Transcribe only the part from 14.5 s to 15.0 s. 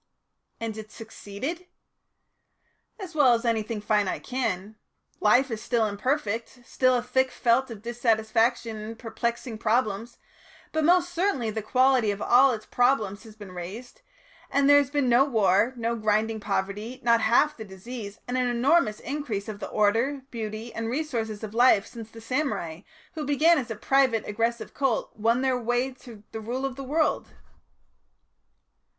there has